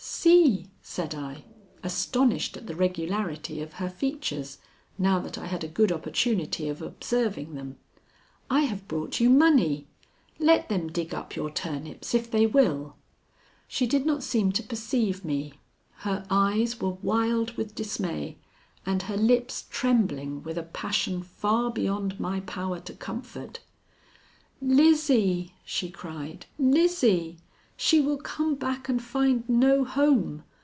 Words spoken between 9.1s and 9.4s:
you